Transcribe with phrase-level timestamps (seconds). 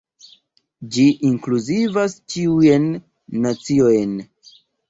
[0.95, 2.89] Ĝi inkluzivas ĉiujn
[3.45, 4.21] naciojn.